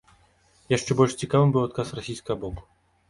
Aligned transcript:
Яшчэ 0.77 0.97
больш 1.01 1.13
цікавым 1.25 1.53
быў 1.57 1.67
адказ 1.67 1.87
расійскага 2.01 2.39
боку. 2.47 2.63